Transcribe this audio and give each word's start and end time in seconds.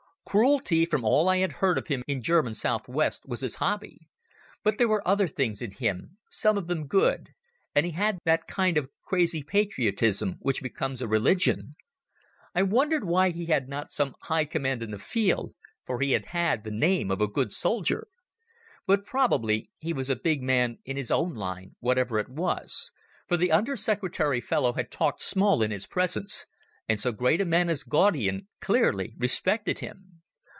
Cruelty, 0.23 0.85
from 0.85 1.03
all 1.03 1.27
I 1.27 1.37
had 1.39 1.51
heard 1.53 1.77
of 1.77 1.87
him 1.87 2.05
in 2.07 2.21
German 2.21 2.53
South 2.53 2.87
West, 2.87 3.23
was 3.25 3.41
his 3.41 3.55
hobby; 3.55 4.07
but 4.63 4.77
there 4.77 4.87
were 4.87 5.05
other 5.05 5.27
things 5.27 5.61
in 5.61 5.71
him, 5.71 6.19
some 6.29 6.57
of 6.57 6.67
them 6.69 6.87
good, 6.87 7.33
and 7.75 7.85
he 7.85 7.91
had 7.91 8.17
that 8.23 8.47
kind 8.47 8.77
of 8.77 8.87
crazy 9.03 9.43
patriotism 9.43 10.37
which 10.39 10.61
becomes 10.63 11.01
a 11.01 11.07
religion. 11.07 11.75
I 12.55 12.63
wondered 12.63 13.03
why 13.03 13.31
he 13.31 13.47
had 13.47 13.67
not 13.67 13.91
some 13.91 14.15
high 14.21 14.45
command 14.45 14.81
in 14.81 14.91
the 14.91 14.99
field, 14.99 15.53
for 15.85 15.99
he 15.99 16.13
had 16.13 16.27
had 16.27 16.63
the 16.63 16.71
name 16.71 17.11
of 17.11 17.19
a 17.19 17.27
good 17.27 17.51
soldier. 17.51 18.07
But 18.87 19.05
probably 19.05 19.69
he 19.79 19.91
was 19.91 20.09
a 20.09 20.15
big 20.15 20.41
man 20.41 20.77
in 20.85 20.95
his 20.95 21.11
own 21.11 21.33
line, 21.35 21.75
whatever 21.81 22.17
it 22.19 22.29
was, 22.29 22.93
for 23.27 23.35
the 23.35 23.51
Under 23.51 23.75
Secretary 23.75 24.39
fellow 24.39 24.71
had 24.73 24.91
talked 24.91 25.19
small 25.21 25.61
in 25.61 25.71
his 25.71 25.85
presence, 25.87 26.45
and 26.87 27.01
so 27.01 27.11
great 27.11 27.41
a 27.41 27.45
man 27.45 27.69
as 27.69 27.83
Gaudian 27.83 28.47
clearly 28.61 29.13
respected 29.19 29.79
him. 29.79 30.07